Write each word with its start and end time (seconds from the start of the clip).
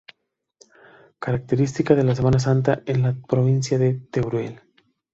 Característica 1.19 1.93
de 1.93 2.03
la 2.03 2.15
Semana 2.15 2.39
Santa 2.39 2.81
en 2.87 3.03
la 3.03 3.13
provincia 3.13 3.77
de 3.77 3.93
Teruel. 4.11 4.59